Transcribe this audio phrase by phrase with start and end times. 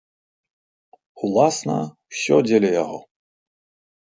[1.27, 1.77] Уласна,
[2.15, 2.99] усё дзеля яго.